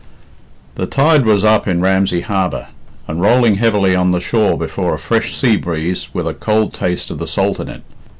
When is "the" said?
0.77-0.87, 4.09-4.19, 7.19-7.27